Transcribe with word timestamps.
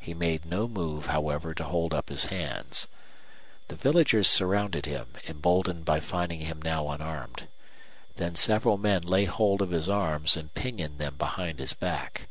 He 0.00 0.14
made 0.14 0.46
no 0.46 0.66
move, 0.66 1.06
however, 1.06 1.54
to 1.54 1.62
hold 1.62 1.94
up 1.94 2.08
his 2.08 2.24
hands. 2.24 2.88
The 3.68 3.76
villagers 3.76 4.26
surrounded 4.26 4.84
him, 4.84 5.12
emboldened 5.28 5.84
by 5.84 6.00
finding 6.00 6.40
him 6.40 6.60
now 6.60 6.88
unarmed. 6.88 7.46
Then 8.16 8.34
several 8.34 8.78
men 8.78 9.02
lay 9.04 9.26
hold 9.26 9.62
of 9.62 9.70
his 9.70 9.88
arms 9.88 10.36
and 10.36 10.52
pinioned 10.54 10.98
them 10.98 11.14
behind 11.16 11.60
his 11.60 11.72
back. 11.72 12.26